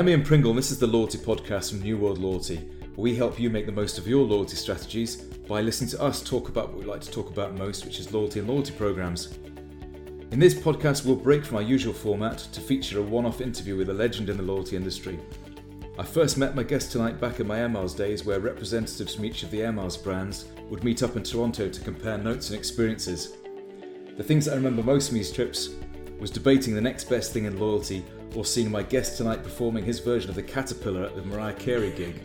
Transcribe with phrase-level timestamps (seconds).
[0.00, 3.38] I'm Ian Pringle, and this is the Loyalty Podcast from New World Loyalty, we help
[3.38, 6.78] you make the most of your loyalty strategies by listening to us talk about what
[6.78, 9.36] we like to talk about most, which is loyalty and loyalty programs.
[10.30, 13.76] In this podcast, we'll break from our usual format to feature a one off interview
[13.76, 15.20] with a legend in the loyalty industry.
[15.98, 19.26] I first met my guest tonight back in my Air Miles days, where representatives from
[19.26, 22.58] each of the Air Miles brands would meet up in Toronto to compare notes and
[22.58, 23.36] experiences.
[24.16, 25.68] The things that I remember most from these trips
[26.18, 28.02] was debating the next best thing in loyalty
[28.34, 31.90] or seen my guest tonight performing his version of the Caterpillar at the Mariah Carey
[31.92, 32.22] gig.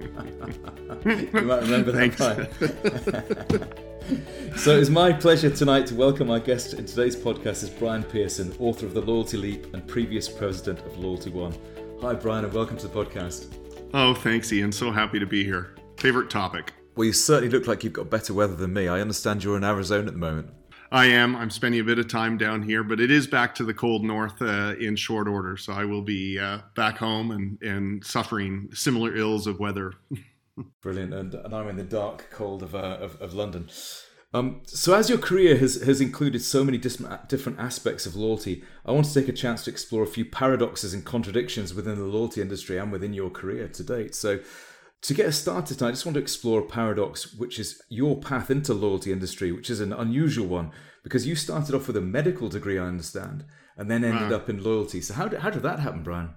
[1.04, 2.48] you might remember that
[4.56, 8.54] so it's my pleasure tonight to welcome our guest in today's podcast is Brian Pearson,
[8.58, 11.54] author of The Loyalty Leap and previous president of Loyalty One.
[12.00, 13.54] Hi Brian and welcome to the podcast.
[13.92, 14.72] Oh, thanks Ian.
[14.72, 15.74] So happy to be here.
[15.96, 16.72] Favorite topic.
[16.96, 18.88] Well, you certainly look like you've got better weather than me.
[18.88, 20.50] I understand you're in Arizona at the moment.
[20.92, 21.36] I am.
[21.36, 24.04] I'm spending a bit of time down here, but it is back to the cold
[24.04, 25.56] north uh, in short order.
[25.56, 29.92] So I will be uh, back home and, and suffering similar ills of weather.
[30.82, 31.14] Brilliant.
[31.14, 33.70] And, and I'm in the dark cold of, uh, of, of, London.
[34.34, 38.62] Um, so, as your career has, has included so many different, different aspects of loyalty,
[38.84, 42.04] I want to take a chance to explore a few paradoxes and contradictions within the
[42.04, 44.14] loyalty industry and within your career to date.
[44.14, 44.40] So,
[45.02, 48.50] to get us started, I just want to explore a paradox, which is your path
[48.50, 52.48] into loyalty industry, which is an unusual one because you started off with a medical
[52.48, 53.44] degree, I understand,
[53.76, 55.00] and then ended up in loyalty.
[55.00, 56.34] So how did, how did that happen, Brian?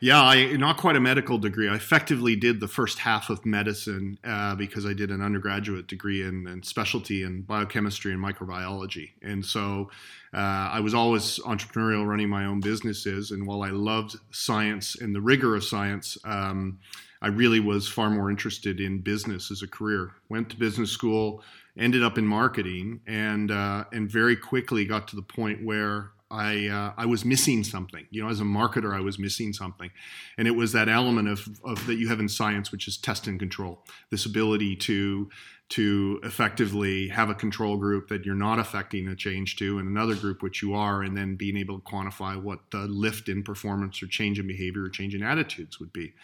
[0.00, 1.68] Yeah, I not quite a medical degree.
[1.68, 6.22] I effectively did the first half of medicine uh, because I did an undergraduate degree
[6.22, 9.90] in, in, specialty in biochemistry and microbiology, and so
[10.32, 13.32] uh, I was always entrepreneurial, running my own businesses.
[13.32, 16.78] And while I loved science and the rigor of science, um,
[17.20, 20.12] I really was far more interested in business as a career.
[20.28, 21.42] Went to business school,
[21.76, 26.68] ended up in marketing, and uh, and very quickly got to the point where I
[26.68, 28.06] uh, I was missing something.
[28.10, 29.90] You know, as a marketer, I was missing something,
[30.36, 33.26] and it was that element of, of that you have in science, which is test
[33.26, 33.84] and control.
[34.10, 35.30] This ability to
[35.70, 40.14] to effectively have a control group that you're not affecting a change to, and another
[40.14, 44.02] group which you are, and then being able to quantify what the lift in performance
[44.02, 46.14] or change in behavior or change in attitudes would be.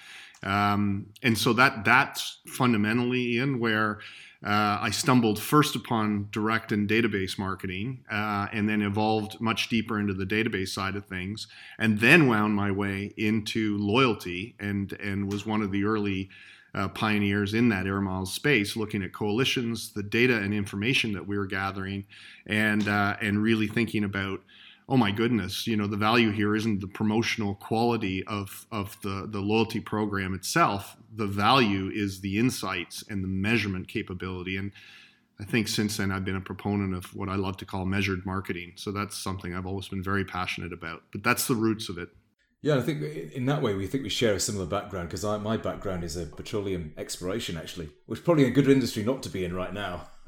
[0.42, 4.00] Um, and so that that's fundamentally in where
[4.44, 9.98] uh, I stumbled first upon direct and database marketing, uh, and then evolved much deeper
[9.98, 15.30] into the database side of things, and then wound my way into loyalty, and and
[15.30, 16.28] was one of the early
[16.74, 21.26] uh, pioneers in that air miles space, looking at coalitions, the data and information that
[21.26, 22.04] we were gathering,
[22.46, 24.40] and uh, and really thinking about
[24.88, 29.26] oh my goodness, you know, the value here isn't the promotional quality of, of the,
[29.30, 30.96] the loyalty program itself.
[31.16, 34.56] The value is the insights and the measurement capability.
[34.56, 34.72] And
[35.40, 38.26] I think since then I've been a proponent of what I love to call measured
[38.26, 38.72] marketing.
[38.76, 41.02] So that's something I've always been very passionate about.
[41.12, 42.10] But that's the roots of it.
[42.64, 43.02] Yeah, I think
[43.34, 46.24] in that way we think we share a similar background because my background is a
[46.24, 50.08] petroleum exploration, actually, which is probably a good industry not to be in right now.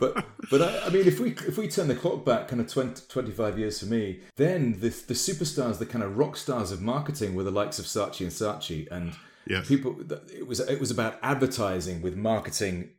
[0.00, 2.66] but but I, I, mean, if we if we turn the clock back kind of
[2.66, 6.82] 20, 25 years for me, then the the superstars, the kind of rock stars of
[6.82, 9.12] marketing, were the likes of Saatchi and Saatchi, and
[9.46, 9.68] yes.
[9.68, 9.96] people.
[10.36, 12.90] It was it was about advertising with marketing,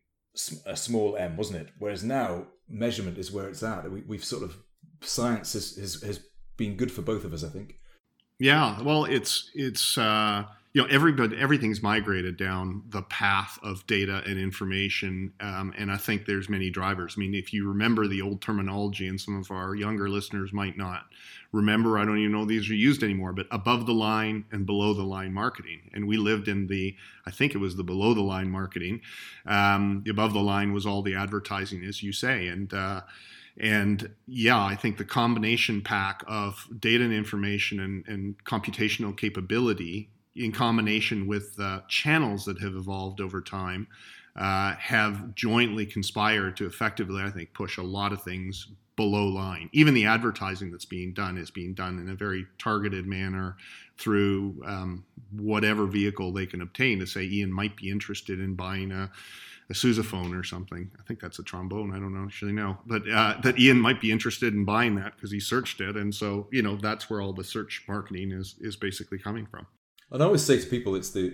[0.66, 1.74] a small m, wasn't it?
[1.78, 3.92] Whereas now measurement is where it's at.
[3.92, 4.56] We, we've sort of
[5.02, 6.20] science has, has has
[6.62, 7.78] been good for both of us, I think.
[8.40, 14.24] Yeah, well, it's it's uh, you know everybody everything's migrated down the path of data
[14.26, 17.16] and information, um, and I think there's many drivers.
[17.18, 20.78] I mean, if you remember the old terminology, and some of our younger listeners might
[20.78, 21.06] not
[21.52, 24.94] remember, I don't even know these are used anymore, but above the line and below
[24.94, 26.96] the line marketing, and we lived in the
[27.26, 29.02] I think it was the below the line marketing.
[29.46, 33.02] Um, the above the line was all the advertising, as you say, and uh,
[33.60, 40.10] and yeah, I think the combination pack of data and information and, and computational capability
[40.36, 43.88] in combination with uh, channels that have evolved over time
[44.36, 49.70] uh, have jointly conspired to effectively, I think, push a lot of things below line.
[49.74, 53.58] Even the advertising that's being done is being done in a very targeted manner
[53.98, 58.92] through um, whatever vehicle they can obtain to say Ian might be interested in buying
[58.92, 59.12] a
[59.72, 60.92] a sousaphone or something.
[61.00, 61.92] I think that's a trombone.
[61.96, 65.16] I don't know, actually know, but uh, that Ian might be interested in buying that
[65.16, 68.56] because he searched it, and so you know that's where all the search marketing is
[68.60, 69.66] is basically coming from.
[70.12, 71.34] And I always say to people, it's the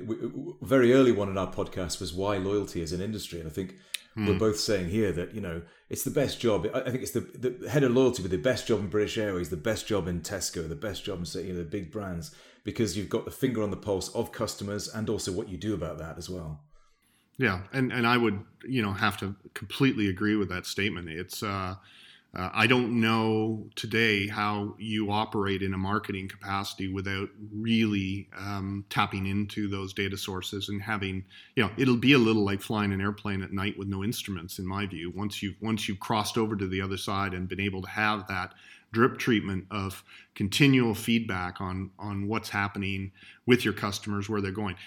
[0.62, 3.76] very early one in our podcast was why loyalty is an industry, and I think
[4.14, 4.28] hmm.
[4.28, 6.68] we're both saying here that you know it's the best job.
[6.74, 9.50] I think it's the, the head of loyalty with the best job in British Airways,
[9.50, 12.98] the best job in Tesco, the best job in you know the big brands because
[12.98, 15.98] you've got the finger on the pulse of customers and also what you do about
[16.00, 16.67] that as well.
[17.38, 21.10] Yeah, and and I would you know have to completely agree with that statement.
[21.10, 21.76] It's uh,
[22.36, 28.86] Uh, I don't know today how you operate in a marketing capacity without really um,
[28.90, 31.26] tapping into those data sources and having,
[31.58, 34.60] you know, it'll be a little like flying an airplane at night with no instruments,
[34.60, 35.12] in my view.
[35.16, 38.28] Once you've once you've crossed over to the other side and been able to have
[38.28, 38.54] that
[38.94, 40.04] drip treatment of
[40.36, 43.12] continual feedback on on what's happening
[43.48, 44.78] with your customers, where they're going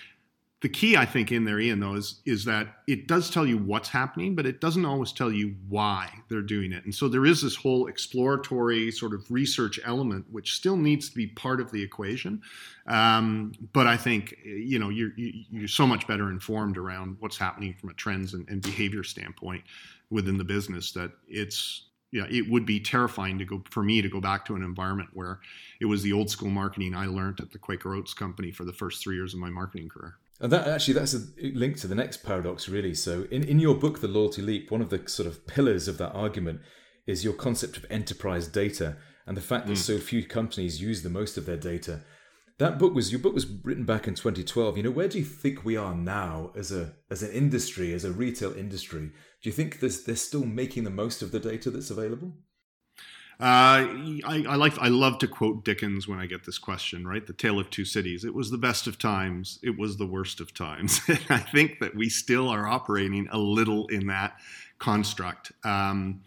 [0.62, 3.56] the key I think in there, Ian, though, is is that it does tell you
[3.56, 6.84] what's happening, but it doesn't always tell you why they're doing it.
[6.84, 11.14] And so there is this whole exploratory sort of research element, which still needs to
[11.14, 12.42] be part of the equation.
[12.86, 17.74] Um, but I think you know you're you're so much better informed around what's happening
[17.80, 19.64] from a trends and, and behavior standpoint
[20.10, 24.08] within the business that it's yeah, it would be terrifying to go for me to
[24.08, 25.40] go back to an environment where
[25.80, 28.72] it was the old school marketing I learned at the Quaker Oats company for the
[28.72, 30.16] first three years of my marketing career.
[30.40, 31.20] And that actually that's a
[31.52, 32.94] link to the next paradox, really.
[32.94, 35.98] So in, in your book, The Loyalty Leap, one of the sort of pillars of
[35.98, 36.60] that argument
[37.06, 38.96] is your concept of enterprise data
[39.26, 39.78] and the fact that mm.
[39.78, 42.00] so few companies use the most of their data.
[42.58, 44.76] That book was your book was written back in 2012.
[44.76, 48.04] You know, where do you think we are now as a as an industry, as
[48.04, 49.12] a retail industry?
[49.43, 52.32] Do you think there's they're still making the most of the data that's available?
[53.40, 53.88] Uh,
[54.26, 57.06] I, I, like I love to quote Dickens when I get this question.
[57.06, 58.25] Right, the Tale of Two Cities.
[58.25, 59.58] It was the best of times.
[59.62, 61.00] It was the worst of times.
[61.31, 64.37] I think that we still are operating a little in that
[64.78, 65.52] construct.
[65.64, 66.20] Um,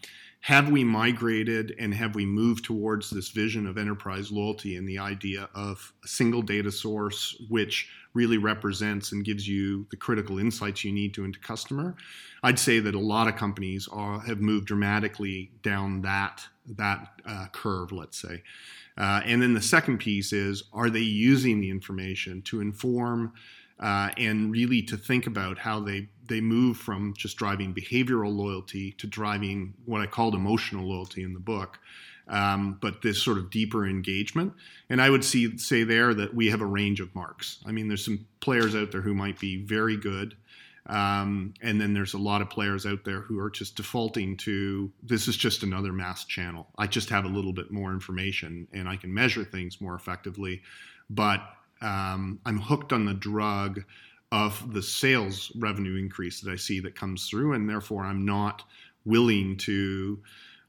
[0.44, 4.98] have we migrated and have we moved towards this vision of enterprise loyalty and the
[4.98, 10.84] idea of a single data source which really represents and gives you the critical insights
[10.84, 11.96] you need to into customer
[12.42, 17.46] i'd say that a lot of companies are, have moved dramatically down that that uh,
[17.52, 18.42] curve let's say
[18.96, 23.32] uh, and then the second piece is are they using the information to inform
[23.80, 28.92] uh, and really to think about how they they move from just driving behavioral loyalty
[28.92, 31.78] to driving what I called emotional loyalty in the book,
[32.28, 34.54] um, but this sort of deeper engagement.
[34.88, 37.58] And I would see say there that we have a range of marks.
[37.66, 40.36] I mean, there's some players out there who might be very good.
[40.86, 44.92] Um, and then there's a lot of players out there who are just defaulting to
[45.02, 46.68] this is just another mass channel.
[46.76, 50.60] I just have a little bit more information and I can measure things more effectively.
[51.08, 51.40] But
[51.80, 53.82] um, I'm hooked on the drug
[54.32, 58.64] of the sales revenue increase that I see that comes through, and therefore I'm not
[59.04, 60.18] willing to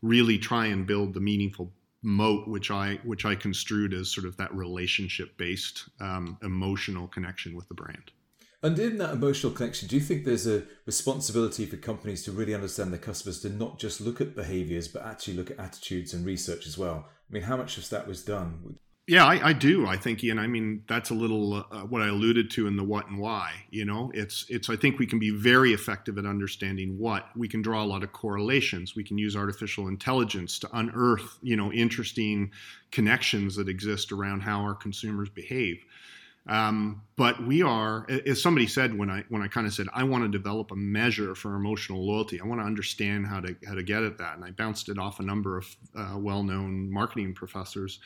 [0.02, 1.72] really try and build the meaningful
[2.04, 7.56] moat, which I which I construed as sort of that relationship based um, emotional connection
[7.56, 8.12] with the brand.
[8.66, 12.56] And in that emotional connection, do you think there's a responsibility for companies to really
[12.56, 16.26] understand their customers to not just look at behaviors, but actually look at attitudes and
[16.26, 17.06] research as well?
[17.30, 18.78] I mean, how much of that was done?
[19.06, 19.86] Yeah, I, I, do.
[19.86, 20.40] I think, Ian.
[20.40, 23.52] I mean, that's a little uh, what I alluded to in the what and why.
[23.70, 24.68] You know, it's it's.
[24.68, 27.28] I think we can be very effective at understanding what.
[27.36, 28.96] We can draw a lot of correlations.
[28.96, 32.50] We can use artificial intelligence to unearth, you know, interesting
[32.90, 35.86] connections that exist around how our consumers behave.
[36.48, 40.04] Um, but we are, as somebody said when I when I kind of said I
[40.04, 42.40] want to develop a measure for emotional loyalty.
[42.40, 45.00] I want to understand how to how to get at that, and I bounced it
[45.00, 48.00] off a number of uh, well-known marketing professors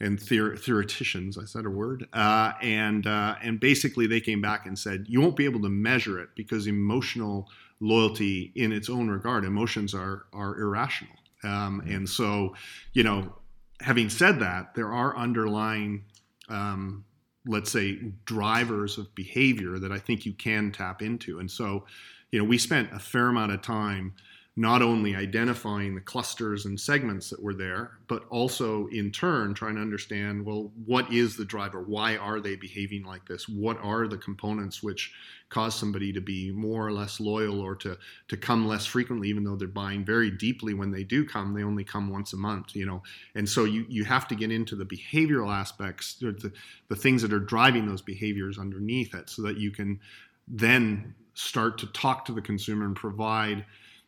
[0.00, 1.38] and theoreticians.
[1.38, 5.20] I said a word, uh, and uh, and basically they came back and said you
[5.20, 7.48] won't be able to measure it because emotional
[7.80, 11.90] loyalty, in its own regard, emotions are are irrational, um, mm-hmm.
[11.90, 12.54] and so
[12.92, 13.34] you know,
[13.80, 16.04] having said that, there are underlying
[16.48, 17.04] um,
[17.46, 21.84] let's say drivers of behavior that I think you can tap into, and so
[22.30, 24.14] you know we spent a fair amount of time
[24.56, 29.74] not only identifying the clusters and segments that were there, but also in turn trying
[29.74, 31.82] to understand well, what is the driver?
[31.82, 33.48] Why are they behaving like this?
[33.48, 35.12] What are the components which
[35.48, 39.42] cause somebody to be more or less loyal or to, to come less frequently, even
[39.42, 41.52] though they're buying very deeply when they do come?
[41.52, 43.02] They only come once a month, you know.
[43.34, 46.52] And so you, you have to get into the behavioral aspects, the,
[46.88, 49.98] the things that are driving those behaviors underneath it so that you can
[50.46, 53.64] then start to talk to the consumer and provide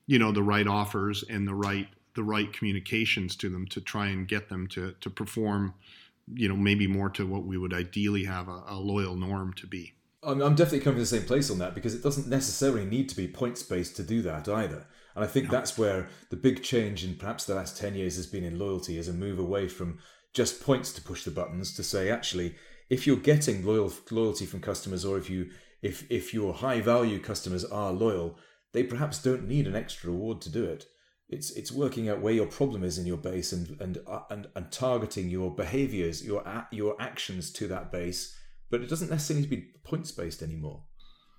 [0.06, 4.08] you know the right offers and the right the right communications to them to try
[4.08, 5.74] and get them to to perform
[6.34, 9.66] you know maybe more to what we would ideally have a, a loyal norm to
[9.66, 12.84] be I'm, I'm definitely coming to the same place on that because it doesn't necessarily
[12.84, 15.52] need to be points based to do that either and i think no.
[15.52, 18.98] that's where the big change in perhaps the last 10 years has been in loyalty
[18.98, 19.98] is a move away from
[20.32, 22.54] just points to push the buttons to say actually
[22.88, 25.50] if you're getting loyal loyalty from customers or if you
[25.82, 28.38] if if your high value customers are loyal
[28.76, 30.84] they perhaps don't need an extra reward to do it.
[31.30, 34.48] It's it's working out where your problem is in your base and and uh, and,
[34.54, 38.38] and targeting your behaviors, your your actions to that base.
[38.70, 40.82] But it doesn't necessarily need to be points based anymore.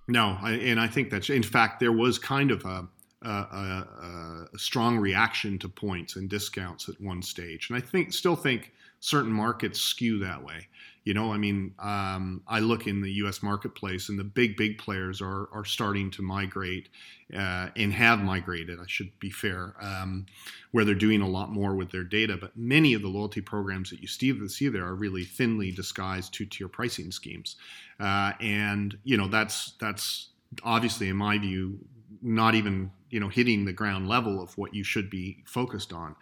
[0.08, 2.88] No, I, and I think that's in fact there was kind of a
[3.22, 8.12] a, a, a, strong reaction to points and discounts at one stage, and I think
[8.12, 10.68] still think certain markets skew that way.
[11.04, 13.42] You know, I mean, um, I look in the U.S.
[13.42, 16.90] marketplace, and the big, big players are are starting to migrate
[17.34, 18.78] uh, and have migrated.
[18.78, 20.26] I should be fair, um,
[20.72, 22.36] where they're doing a lot more with their data.
[22.38, 26.68] But many of the loyalty programs that you see, there are really thinly disguised two-tier
[26.68, 27.56] pricing schemes,
[27.98, 30.28] uh, and you know that's that's
[30.62, 31.78] obviously, in my view,
[32.20, 36.16] not even you know hitting the ground level of what you should be focused on.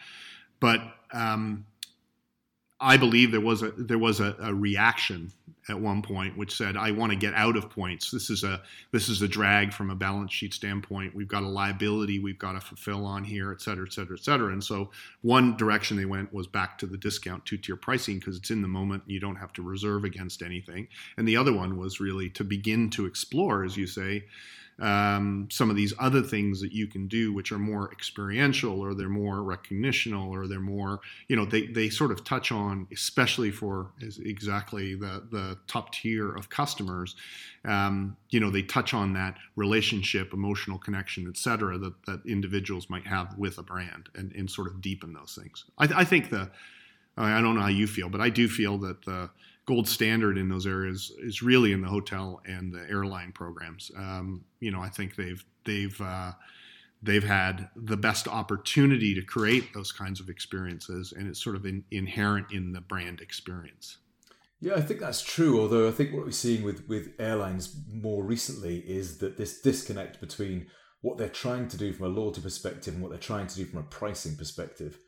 [0.61, 0.81] But
[1.13, 1.67] um,
[2.81, 5.33] I believe there was a there was a, a, reaction
[5.69, 8.11] at one point which said, "I want to get out of points.
[8.11, 11.15] This is a this is a drag from a balance sheet standpoint.
[11.15, 14.25] We've got a liability we've got to fulfill on here, et cetera, et cetera, et
[14.25, 14.91] cetera." And so
[15.23, 18.61] one direction they went was back to the discount two tier pricing because it's in
[18.61, 19.05] the moment.
[19.07, 20.89] You don't have to reserve against anything.
[21.17, 24.27] And the other one was really to begin to explore, as you say,
[24.79, 28.95] um, some of these other things that you can do, which are more experiential or
[28.95, 33.51] they're more recognitional or they're more, you know, they, they sort of touch on, especially
[33.51, 37.17] for exactly the, the top tier of customers,
[37.65, 42.91] um, you know, they touch on that relationship, emotional connection, et cetera, that, that individuals
[42.91, 45.65] might have with a brand and, and sort of deepen those things.
[45.79, 46.51] I, I think the,
[47.17, 49.31] I don't know how you feel, but I do feel that the,
[49.67, 53.91] gold standard in those areas is really in the hotel and the airline programs.
[53.97, 56.33] Um, you know, I think they've they've uh,
[57.03, 61.67] they've had the best opportunity to create those kinds of experiences, and it's sort of
[61.67, 63.99] in, inherent in the brand experience.
[64.61, 65.61] Yeah, I think that's true.
[65.61, 70.21] Although I think what we're seeing with with airlines more recently is that this disconnect
[70.21, 70.69] between
[71.03, 73.65] what they're trying to do from a loyalty perspective and what they're trying to do
[73.65, 74.99] from a pricing perspective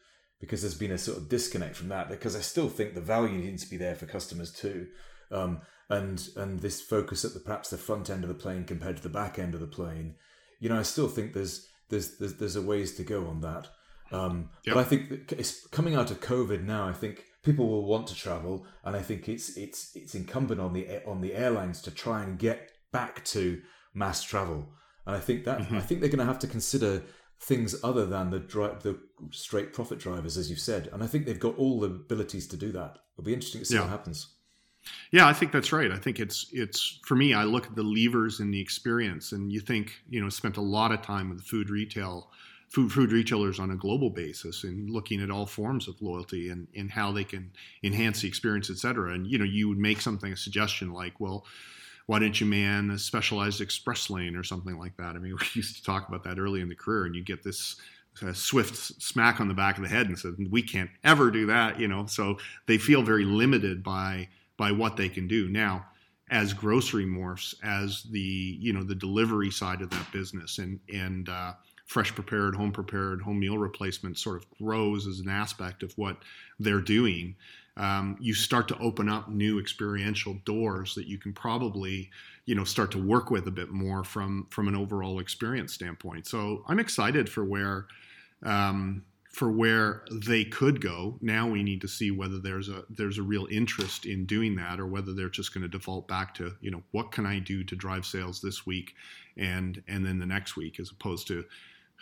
[0.41, 3.39] because there's been a sort of disconnect from that because I still think the value
[3.39, 4.87] needs to be there for customers too.
[5.31, 8.97] Um, and and this focus at the perhaps the front end of the plane compared
[8.99, 10.15] to the back end of the plane,
[10.61, 13.69] you know, I still think there's there's there's, there's a ways to go on that.
[14.11, 14.75] Um, yep.
[14.75, 16.89] But I think it's coming out of COVID now.
[16.89, 20.73] I think people will want to travel, and I think it's it's it's incumbent on
[20.73, 23.61] the on the airlines to try and get back to
[23.95, 24.69] mass travel.
[25.07, 25.77] And I think that mm-hmm.
[25.77, 27.03] I think they're going to have to consider
[27.41, 28.99] things other than the dri- the
[29.31, 30.89] straight profit drivers, as you've said.
[30.93, 32.99] And I think they've got all the abilities to do that.
[33.15, 33.83] It'll be interesting to see yeah.
[33.83, 34.29] what happens.
[35.11, 35.91] Yeah, I think that's right.
[35.91, 37.35] I think it's it's for me.
[37.35, 40.63] I look at the levers in the experience, and you think you know spent a
[40.63, 42.31] lot of time with food retail,
[42.69, 46.69] food food retailers on a global basis, and looking at all forms of loyalty and
[46.77, 47.51] and how they can
[47.83, 49.13] enhance the experience, et cetera.
[49.13, 51.45] And you know, you would make something a suggestion like, well,
[52.09, 55.15] why didn't you man a specialized express lane or something like that?
[55.15, 57.45] I mean, we used to talk about that early in the career, and you get
[57.45, 57.77] this
[58.23, 61.47] uh, swift smack on the back of the head and said, "We can't ever do
[61.47, 62.07] that," you know.
[62.07, 65.87] So they feel very limited by by what they can do now.
[66.31, 68.19] As grocery morphs, as the
[68.59, 71.53] you know the delivery side of that business, and and uh,
[71.89, 76.19] fresh prepared, home prepared, home meal replacement sort of grows as an aspect of what
[76.61, 77.35] they're doing
[77.79, 82.11] um, you start to open up new experiential doors that you can probably
[82.45, 86.27] you know start to work with a bit more from from an overall experience standpoint.
[86.27, 87.87] So i'm excited for where
[88.43, 91.19] um, for where they could go.
[91.21, 94.81] Now we need to see whether there's a there's a real interest in doing that
[94.81, 97.63] or whether they're just going to default back to you know what can i do
[97.63, 98.95] to drive sales this week
[99.37, 101.45] and and then the next week as opposed to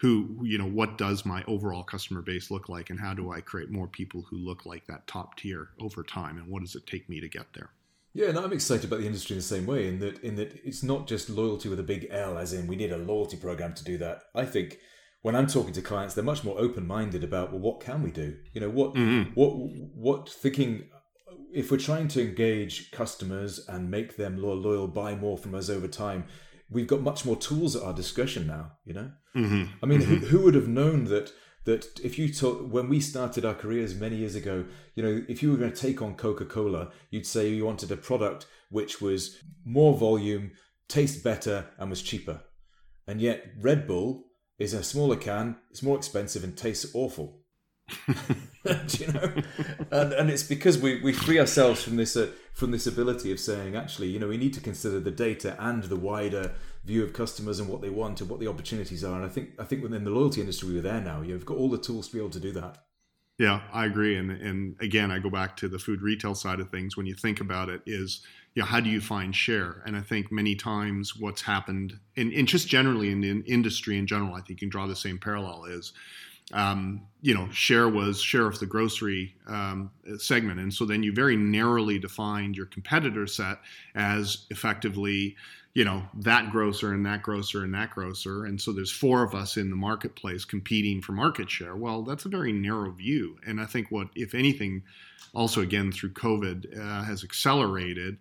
[0.00, 3.40] who you know what does my overall customer base look like and how do i
[3.40, 6.86] create more people who look like that top tier over time and what does it
[6.86, 7.70] take me to get there?
[8.12, 10.60] Yeah and i'm excited about the industry in the same way in that in that
[10.64, 13.74] it's not just loyalty with a big l as in we need a loyalty program
[13.74, 14.24] to do that.
[14.34, 14.78] I think
[15.22, 18.36] when i'm talking to clients they're much more open-minded about well what can we do?
[18.52, 19.32] You know what mm-hmm.
[19.32, 19.52] what
[19.94, 20.84] what thinking
[21.52, 25.70] if we're trying to engage customers and make them loyal, loyal buy more from us
[25.70, 26.24] over time
[26.70, 28.72] we've got much more tools at our discretion now.
[28.84, 29.64] You know, mm-hmm.
[29.82, 30.16] I mean, mm-hmm.
[30.16, 31.32] who, who would have known that?
[31.64, 35.42] That if you talk when we started our careers many years ago, you know, if
[35.42, 39.00] you were going to take on Coca Cola, you'd say you wanted a product which
[39.00, 40.52] was more volume,
[40.86, 42.42] tastes better, and was cheaper.
[43.08, 44.26] And yet, Red Bull
[44.58, 47.40] is a smaller can, it's more expensive, and tastes awful.
[48.98, 49.32] you know,
[49.90, 53.38] and, and it's because we, we free ourselves from this uh, from this ability of
[53.38, 56.52] saying actually, you know, we need to consider the data and the wider
[56.86, 59.14] view of customers and what they want and what the opportunities are.
[59.14, 61.20] And I think I think within the loyalty industry, we're there now.
[61.20, 62.78] You've got all the tools to be able to do that.
[63.38, 64.16] Yeah, I agree.
[64.16, 66.96] And and again, I go back to the food retail side of things.
[66.96, 68.22] When you think about it, is
[68.54, 69.82] you know, how do you find share?
[69.84, 74.06] And I think many times what's happened, and, and just generally in, in industry in
[74.06, 75.92] general, I think you can draw the same parallel is
[76.52, 80.60] um, you know, share was share of the grocery um, segment.
[80.60, 83.58] And so then you very narrowly defined your competitor set
[83.94, 85.36] as effectively,
[85.74, 88.46] you know that grocer and that grocer and that grocer.
[88.46, 91.76] And so there's four of us in the marketplace competing for market share.
[91.76, 93.36] Well that's a very narrow view.
[93.46, 94.84] And i think what if anything
[95.34, 98.16] also again through covid uh, has accelerated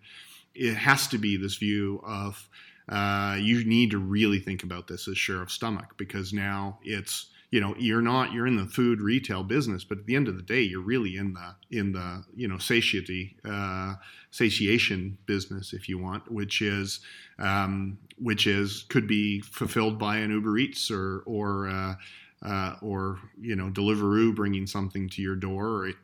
[0.53, 2.49] it has to be this view of
[2.87, 7.27] uh, you need to really think about this as share of stomach because now it's
[7.51, 10.35] you know you're not you're in the food retail business but at the end of
[10.35, 13.95] the day you're really in the in the you know satiety uh,
[14.31, 16.99] satiation business if you want which is
[17.39, 21.95] um, which is could be fulfilled by an uber eats or or uh,
[22.45, 25.95] uh, or you know deliveroo bringing something to your door or it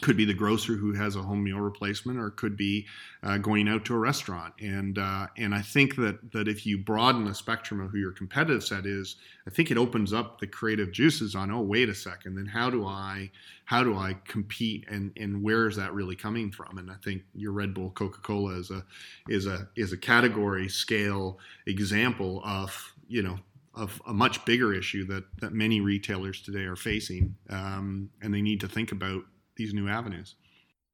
[0.00, 2.86] could be the grocer who has a home meal replacement, or could be
[3.22, 4.54] uh, going out to a restaurant.
[4.60, 8.12] And uh, and I think that that if you broaden the spectrum of who your
[8.12, 11.50] competitive set is, I think it opens up the creative juices on.
[11.50, 13.30] Oh, wait a second, then how do I
[13.64, 16.78] how do I compete, and and where is that really coming from?
[16.78, 18.84] And I think your Red Bull, Coca Cola is a
[19.28, 23.38] is a is a category scale example of you know
[23.74, 28.42] of a much bigger issue that that many retailers today are facing, um, and they
[28.42, 29.24] need to think about
[29.56, 30.36] these new avenues.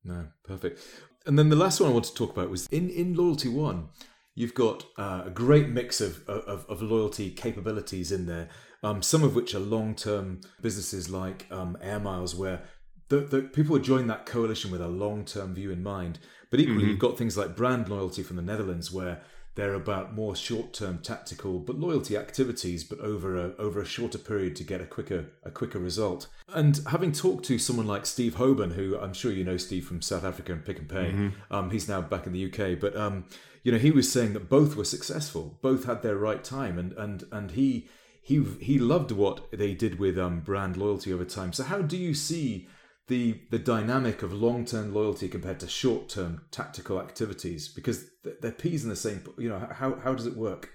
[0.05, 0.81] No, perfect.
[1.27, 3.89] And then the last one I want to talk about was in in Loyalty One.
[4.35, 8.49] You've got uh, a great mix of, of, of loyalty capabilities in there.
[8.83, 12.63] Um, some of which are long term businesses like um, Air Miles, where
[13.09, 16.19] the, the people would join that coalition with a long term view in mind.
[16.49, 16.91] But equally, mm-hmm.
[16.91, 19.21] you've got things like BrandLoyalty from the Netherlands, where
[19.55, 24.57] they're about more short-term tactical but loyalty activities, but over a over a shorter period
[24.57, 26.29] to get a quicker a quicker result.
[26.49, 30.03] And having talked to someone like Steve Hoban, who I'm sure you know Steve from
[30.03, 31.55] South Africa and Pick and Pay, mm-hmm.
[31.55, 33.25] um, he's now back in the UK, but um,
[33.63, 36.93] you know he was saying that both were successful, both had their right time, and
[36.93, 37.89] and and he
[38.23, 41.53] he he loved what they did with um, BrandLoyalty over time.
[41.53, 42.69] So how do you see
[43.11, 48.09] the the dynamic of long term loyalty compared to short term tactical activities because
[48.41, 49.23] they're peas in the same.
[49.37, 50.71] You know how how does it work?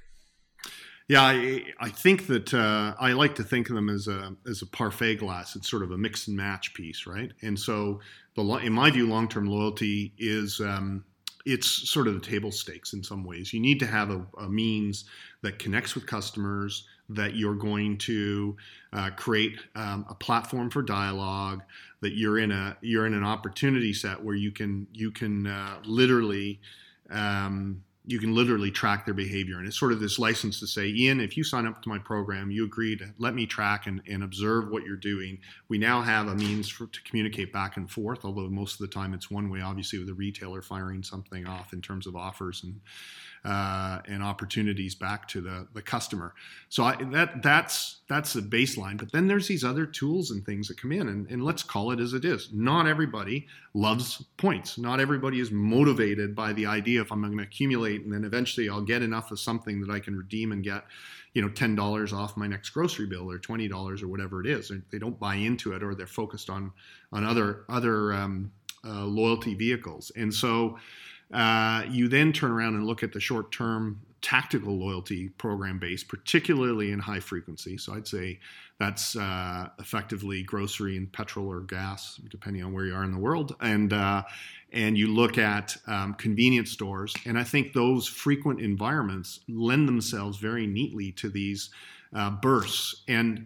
[1.07, 4.61] Yeah, I, I think that uh, I like to think of them as a as
[4.61, 5.55] a parfait glass.
[5.55, 7.31] It's sort of a mix and match piece, right?
[7.41, 8.01] And so,
[8.35, 11.05] the in my view, long term loyalty is um,
[11.45, 13.53] it's sort of the table stakes in some ways.
[13.53, 15.05] You need to have a, a means
[15.41, 18.55] that connects with customers, that you're going to
[18.93, 21.61] uh, create um, a platform for dialogue,
[22.01, 25.77] that you're in a you're in an opportunity set where you can you can uh,
[25.85, 26.59] literally
[27.09, 29.57] um, you can literally track their behavior.
[29.57, 31.97] And it's sort of this license to say, Ian, if you sign up to my
[31.97, 35.39] program, you agree to let me track and, and observe what you're doing.
[35.69, 38.93] We now have a means for, to communicate back and forth, although most of the
[38.93, 42.63] time it's one way, obviously, with a retailer firing something off in terms of offers
[42.63, 42.79] and
[43.45, 46.33] uh, and opportunities back to the, the customer.
[46.69, 48.97] So I, that that's that's the baseline.
[48.97, 51.91] But then there's these other tools and things that come in, and, and let's call
[51.91, 52.49] it as it is.
[52.51, 54.79] Not everybody loves points.
[54.79, 58.67] Not everybody is motivated by the idea if I'm going to accumulate and then eventually
[58.67, 60.85] I'll get enough of something that I can redeem and get
[61.33, 64.47] you know ten dollars off my next grocery bill or twenty dollars or whatever it
[64.47, 64.71] is.
[64.91, 66.71] They don't buy into it or they're focused on
[67.11, 68.51] on other other um,
[68.83, 70.77] uh, loyalty vehicles, and so
[71.33, 76.03] uh, you then turn around and look at the short term tactical loyalty program base,
[76.03, 77.77] particularly in high frequency.
[77.77, 78.39] So I'd say
[78.79, 83.19] that's uh, effectively grocery and petrol or gas, depending on where you are in the
[83.19, 83.55] world.
[83.61, 84.23] And uh,
[84.73, 90.37] and you look at um, convenience stores, and I think those frequent environments lend themselves
[90.37, 91.69] very neatly to these
[92.13, 93.45] uh, bursts and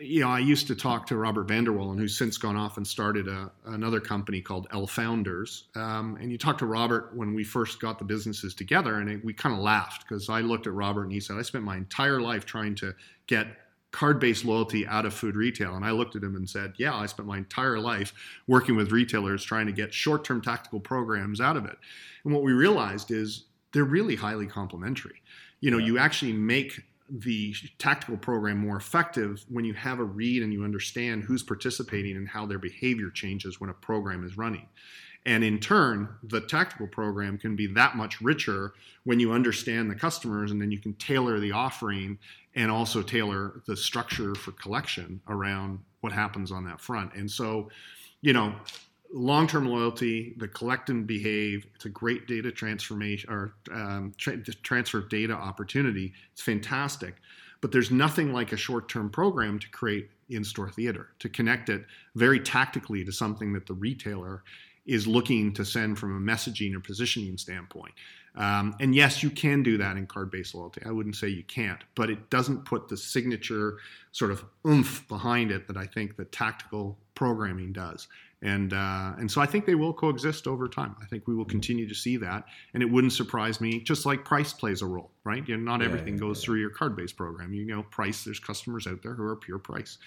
[0.00, 2.86] you know, I used to talk to Robert van der who's since gone off and
[2.86, 5.64] started a, another company called L Founders.
[5.74, 9.24] Um, and you talked to Robert when we first got the businesses together, and it,
[9.24, 11.76] we kind of laughed because I looked at Robert and he said, I spent my
[11.76, 12.94] entire life trying to
[13.26, 13.46] get
[13.92, 15.74] card based loyalty out of food retail.
[15.74, 18.12] And I looked at him and said, Yeah, I spent my entire life
[18.46, 21.76] working with retailers trying to get short term tactical programs out of it.
[22.24, 25.22] And what we realized is they're really highly complementary.
[25.60, 25.86] You know, yeah.
[25.86, 30.64] you actually make the tactical program more effective when you have a read and you
[30.64, 34.66] understand who's participating and how their behavior changes when a program is running.
[35.26, 38.72] And in turn, the tactical program can be that much richer
[39.04, 42.18] when you understand the customers and then you can tailor the offering
[42.54, 47.14] and also tailor the structure for collection around what happens on that front.
[47.14, 47.68] And so,
[48.22, 48.54] you know,
[49.12, 51.66] long-term loyalty, the collect and behave.
[51.74, 56.12] It's a great data transformation or um, tra- transfer of data opportunity.
[56.32, 57.16] It's fantastic,
[57.60, 62.38] but there's nothing like a short-term program to create in-store theater to connect it very
[62.38, 64.42] tactically to something that the retailer
[64.86, 67.92] is looking to send from a messaging or positioning standpoint.
[68.36, 70.82] Um, and yes, you can do that in card based loyalty.
[70.86, 73.78] I wouldn't say you can't, but it doesn't put the signature
[74.12, 78.06] sort of oomph behind it that I think the tactical programming does.
[78.42, 80.96] And uh, and so I think they will coexist over time.
[81.02, 83.80] I think we will continue to see that, and it wouldn't surprise me.
[83.80, 85.46] Just like price plays a role, right?
[85.46, 86.46] You know, not Yeah, everything yeah, goes yeah.
[86.46, 87.52] through your card-based program.
[87.52, 88.24] You know, price.
[88.24, 89.98] There's customers out there who are pure price.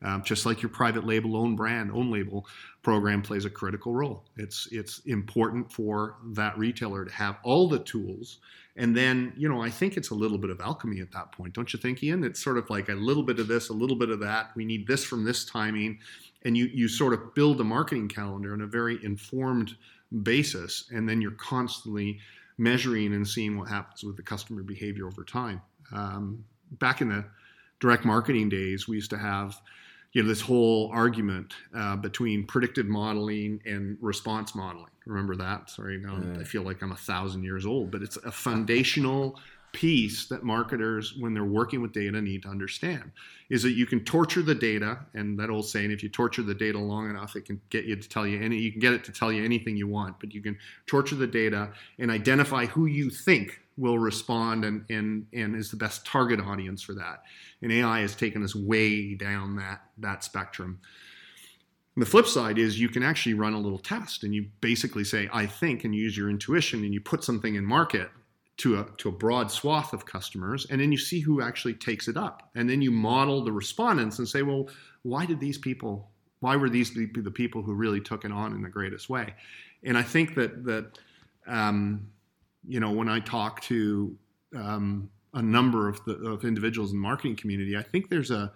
[0.00, 2.46] Um, just like your private label, own brand, own label
[2.82, 4.24] program plays a critical role.
[4.36, 8.38] It's it's important for that retailer to have all the tools,
[8.78, 11.52] and then you know I think it's a little bit of alchemy at that point,
[11.52, 12.24] don't you think, Ian?
[12.24, 14.52] It's sort of like a little bit of this, a little bit of that.
[14.54, 15.98] We need this from this timing,
[16.44, 19.76] and you you sort of build a marketing calendar on a very informed
[20.22, 22.20] basis, and then you're constantly
[22.56, 25.60] measuring and seeing what happens with the customer behavior over time.
[25.92, 27.24] Um, back in the
[27.80, 29.60] direct marketing days, we used to have
[30.18, 34.90] you know this whole argument uh, between predictive modeling and response modeling.
[35.06, 35.70] Remember that?
[35.70, 36.40] Sorry, now Yeah.
[36.40, 39.38] I feel like I'm a thousand years old, but it's a foundational
[39.70, 43.12] piece that marketers, when they're working with data, need to understand.
[43.48, 46.54] Is that you can torture the data, and that old saying, if you torture the
[46.54, 48.56] data long enough, it can get you to tell you any.
[48.56, 51.28] You can get it to tell you anything you want, but you can torture the
[51.28, 56.40] data and identify who you think will respond and and and is the best target
[56.40, 57.22] audience for that.
[57.62, 60.80] And AI has taken us way down that that spectrum.
[61.94, 65.02] And the flip side is you can actually run a little test and you basically
[65.02, 68.10] say, I think, and use your intuition and you put something in market
[68.58, 72.08] to a, to a broad swath of customers, and then you see who actually takes
[72.08, 72.50] it up.
[72.54, 74.68] And then you model the respondents and say, well,
[75.02, 76.10] why did these people,
[76.40, 79.34] why were these the, the people who really took it on in the greatest way?
[79.84, 80.98] And I think that, that
[81.46, 82.08] um,
[82.68, 84.16] you know, when I talk to
[84.54, 88.52] um, a number of, the, of individuals in the marketing community, I think there's a,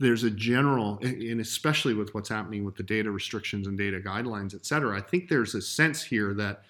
[0.00, 4.54] there's a general, and especially with what's happening with the data restrictions and data guidelines,
[4.54, 6.62] et cetera, I think there's a sense here that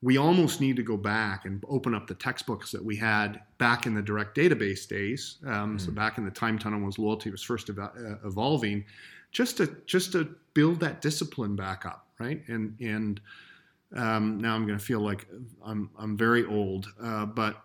[0.00, 3.86] we almost need to go back and open up the textbooks that we had back
[3.86, 5.38] in the direct database days.
[5.44, 7.88] Um, So back in the time tunnel was loyalty was first uh,
[8.24, 8.84] evolving,
[9.32, 12.42] just to just to build that discipline back up, right?
[12.48, 13.20] And and
[13.94, 15.26] um, now I'm going to feel like
[15.64, 17.62] I'm I'm very old, uh, but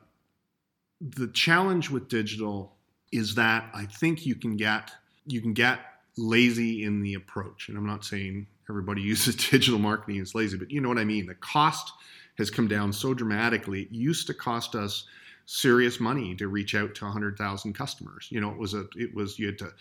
[1.01, 2.75] the challenge with digital
[3.12, 4.91] is that I think you can get
[5.25, 5.79] you can get
[6.17, 10.71] lazy in the approach, and I'm not saying everybody uses digital marketing is lazy, but
[10.71, 11.25] you know what I mean.
[11.25, 11.91] The cost
[12.38, 13.83] has come down so dramatically.
[13.83, 15.05] It used to cost us
[15.45, 18.27] serious money to reach out to 100,000 customers.
[18.31, 19.73] You know, it was a it was you had to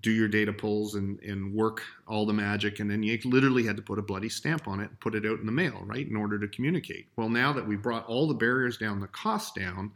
[0.00, 3.76] do your data pulls and, and work all the magic and then you literally had
[3.76, 6.08] to put a bloody stamp on it and put it out in the mail right
[6.08, 9.54] in order to communicate well now that we brought all the barriers down the cost
[9.54, 9.90] down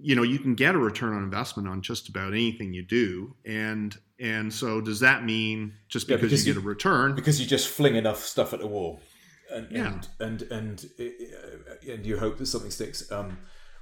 [0.00, 3.32] you know you can get a return on investment on just about anything you do
[3.44, 7.14] and and so does that mean just Yeah, because, because you you- get a return
[7.14, 9.00] because you just fling enough stuff at the wall,
[9.52, 10.00] and Yeah.
[10.20, 13.10] and and and, uh, and you hope that something sticks.
[13.12, 13.36] Um,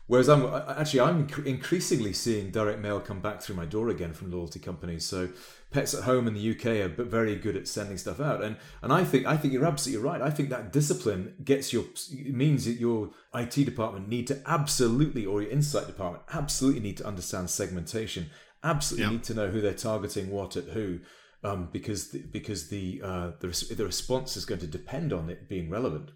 [0.06, 4.30] whereas I'm actually I'm increasingly seeing direct mail come back through my door again from
[4.30, 5.04] loyalty companies.
[5.04, 5.30] So
[5.70, 8.92] Pets at Home in the UK are very good at sending stuff out, and and
[8.92, 10.20] I think I think you're absolutely right.
[10.22, 11.84] I think that discipline gets your
[12.26, 17.06] means that your IT department need to absolutely or your insight department absolutely need to
[17.06, 18.30] understand segmentation.
[18.62, 19.10] Absolutely Yeah.
[19.12, 21.00] need to know who they're targeting, what at who
[21.42, 25.28] um, because the, because the uh, the res- the response is going to depend on
[25.28, 26.10] it being relevant.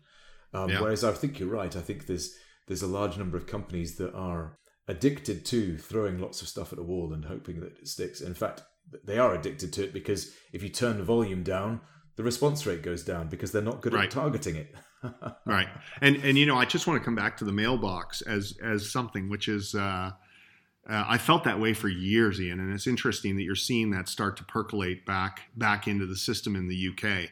[0.54, 0.80] Um, Yeah.
[0.80, 1.74] Whereas I think you're right.
[1.76, 2.34] I think there's
[2.68, 6.78] there's a large number of companies that are addicted to throwing lots of stuff at
[6.78, 8.20] a wall and hoping that it sticks.
[8.20, 8.62] In fact,
[9.04, 11.80] they are addicted to it because if you turn the volume down,
[12.16, 14.04] the response rate goes down because they're not good Right.
[14.04, 14.74] at targeting it.
[15.46, 15.68] right
[16.00, 18.90] and and you know i just want to come back to the mailbox as as
[18.90, 20.10] something which is uh,
[20.88, 24.08] uh, I felt that way for years, Ian, and it's interesting that you're seeing that
[24.08, 27.28] start to percolate back back into the system in the UK.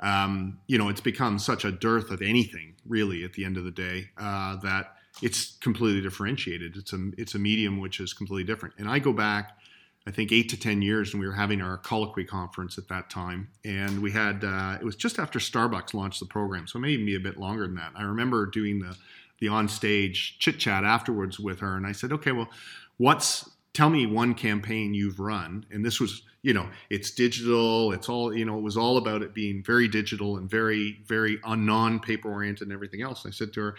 [0.00, 3.64] Um, you know, it's become such a dearth of anything, really, at the end of
[3.64, 6.76] the day, uh, that it's completely differentiated.
[6.76, 8.74] It's a it's a medium which is completely different.
[8.78, 9.58] And I go back,
[10.06, 13.10] I think eight to ten years, and we were having our colloquy conference at that
[13.10, 16.82] time, and we had uh, it was just after Starbucks launched the program, so it
[16.82, 17.92] may even be a bit longer than that.
[17.94, 18.96] I remember doing the
[19.38, 22.48] the on stage chit chat afterwards with her, and I said, okay, well,
[22.96, 28.08] what's tell me one campaign you've run and this was you know it's digital it's
[28.08, 32.00] all you know it was all about it being very digital and very very non
[32.00, 33.24] paper oriented and everything else.
[33.24, 33.74] And i said to her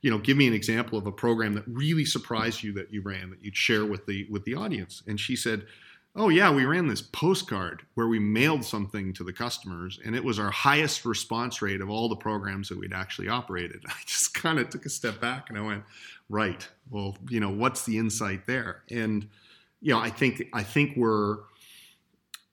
[0.00, 3.02] you know give me an example of a program that really surprised you that you
[3.02, 5.02] ran that you'd share with the with the audience.
[5.06, 5.66] And she said
[6.14, 10.24] oh yeah we ran this postcard where we mailed something to the customers and it
[10.24, 13.84] was our highest response rate of all the programs that we'd actually operated.
[13.86, 15.84] I just kind of took a step back and i went
[16.30, 18.82] right well you know what's the insight there?
[18.90, 19.28] And
[19.82, 21.40] you know i think i think we're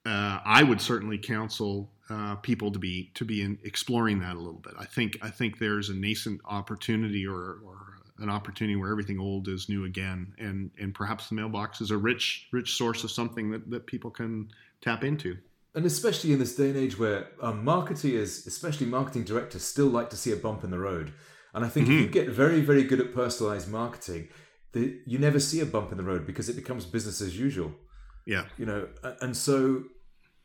[0.06, 4.40] uh, i would certainly counsel uh, people to be to be in exploring that a
[4.40, 7.78] little bit i think i think there's a nascent opportunity or, or
[8.20, 11.98] an opportunity where everything old is new again and and perhaps the mailbox is a
[11.98, 14.48] rich rich source of something that, that people can
[14.82, 15.38] tap into
[15.76, 20.10] and especially in this day and age where um, marketeers, especially marketing directors, still like
[20.12, 21.14] to see a bump in the road.
[21.54, 21.98] And I think mm-hmm.
[21.98, 24.30] if you get very, very good at personalized marketing,
[24.74, 27.72] the, you never see a bump in the road because it becomes business as usual.
[28.26, 28.46] Yeah.
[28.58, 28.88] You know,
[29.22, 29.84] and so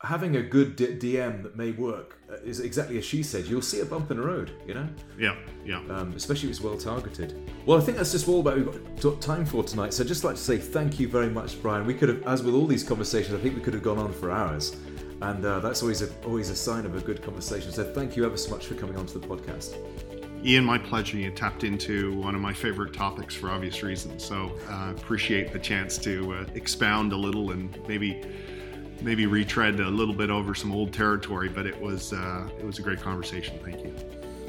[0.02, 3.46] having a good DM that may work uh, is exactly as she said.
[3.46, 4.88] You'll see a bump in the road, you know.
[5.18, 5.34] Yeah,
[5.64, 5.80] yeah.
[5.90, 7.50] Um, especially if it's well targeted.
[7.66, 9.92] Well, I think that's just all about we've got time for tonight.
[9.92, 11.84] So I'd just like to say thank you very much, Brian.
[11.84, 14.12] We could have, as with all these conversations, I think we could have gone on
[14.12, 14.76] for hours,
[15.20, 17.72] and uh, that's always a, always a sign of a good conversation.
[17.72, 19.76] So thank you ever so much for coming onto the podcast.
[20.44, 21.16] Ian, my pleasure.
[21.16, 24.24] You tapped into one of my favorite topics for obvious reasons.
[24.24, 28.22] So uh, appreciate the chance to uh, expound a little and maybe
[29.00, 31.48] maybe retread a little bit over some old territory.
[31.48, 33.58] But it was uh, it was a great conversation.
[33.64, 33.94] Thank you.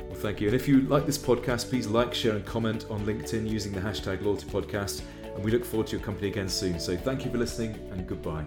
[0.08, 0.48] Well, thank you.
[0.48, 3.82] And if you like this podcast, please like, share, and comment on LinkedIn using the
[3.82, 5.02] hashtag Loyalty Podcast.
[5.24, 6.80] And we look forward to your company again soon.
[6.80, 8.46] So thank you for listening and goodbye.